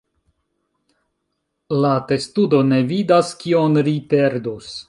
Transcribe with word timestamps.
La 1.85 1.91
testudo 2.13 2.65
ne 2.73 2.83
vidas 2.95 3.33
kion 3.45 3.83
ri 3.91 3.99
perdus. 4.17 4.77